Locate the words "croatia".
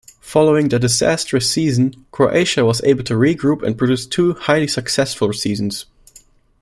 2.09-2.65